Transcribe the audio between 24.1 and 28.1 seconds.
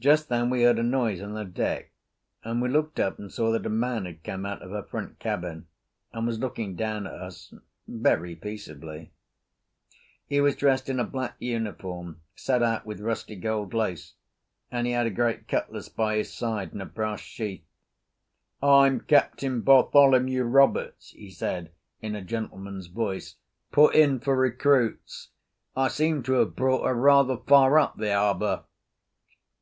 for recruits. I seem to have brought her rather far up